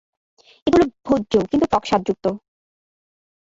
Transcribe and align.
এগুলি 0.67 0.85
ভোজ্য 1.05 1.33
কিন্তু 1.51 1.65
টক 1.71 1.83
স্বাদযুক্ত। 1.89 2.25